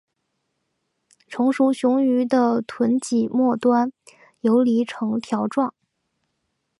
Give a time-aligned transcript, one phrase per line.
[1.27, 3.93] 成熟雄鱼的臀鳍末端
[4.39, 5.75] 游离呈条状。